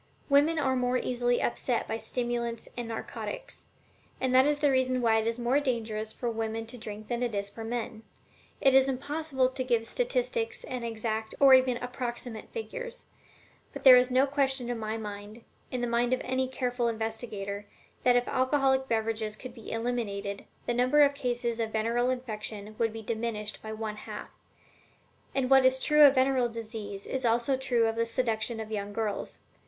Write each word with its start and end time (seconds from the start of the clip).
Women 0.29 0.57
are 0.57 0.75
more 0.75 0.97
easily 0.97 1.43
upset 1.43 1.87
by 1.87 1.99
stimulants 1.99 2.67
and 2.75 2.87
narcotics, 2.87 3.67
and 4.19 4.33
that 4.33 4.47
is 4.47 4.59
the 4.59 4.71
reason 4.71 4.99
why 4.99 5.19
it 5.19 5.27
is 5.27 5.37
more 5.37 5.59
dangerous 5.59 6.11
for 6.11 6.27
women 6.27 6.65
to 6.65 6.77
drink 6.79 7.07
than 7.07 7.21
it 7.21 7.35
is 7.35 7.51
for 7.51 7.63
men. 7.63 8.01
It 8.59 8.73
is 8.73 8.89
impossible 8.89 9.47
to 9.49 9.63
give 9.63 9.85
statistics 9.85 10.63
and 10.63 10.83
exact 10.83 11.35
or 11.39 11.53
even 11.53 11.77
approximate 11.77 12.49
figures. 12.49 13.05
But 13.73 13.83
there 13.83 13.95
is 13.95 14.09
no 14.09 14.25
question 14.25 14.71
in 14.71 14.79
my 14.79 14.97
mind, 14.97 15.43
in 15.69 15.81
the 15.81 15.85
mind 15.87 16.13
of 16.13 16.21
any 16.23 16.47
careful 16.47 16.87
investigator, 16.87 17.67
that 18.01 18.15
if 18.15 18.27
alcoholic 18.27 18.87
beverages 18.87 19.35
could 19.35 19.53
be 19.53 19.71
eliminated, 19.71 20.45
the 20.65 20.73
number 20.73 21.03
of 21.03 21.13
cases 21.13 21.59
of 21.59 21.73
venereal 21.73 22.09
infection 22.09 22.73
would 22.79 22.91
be 22.91 23.03
diminished 23.03 23.61
by 23.61 23.69
about 23.69 23.79
one 23.79 23.95
half. 23.97 24.29
And 25.35 25.47
what 25.47 25.63
is 25.63 25.77
true 25.77 26.01
of 26.07 26.15
venereal 26.15 26.49
disease 26.49 27.05
is 27.05 27.23
also 27.23 27.55
true 27.55 27.85
of 27.85 27.95
the 27.95 28.07
seduction 28.07 28.59
of 28.59 28.71
young 28.71 28.93
girls. 28.93 29.37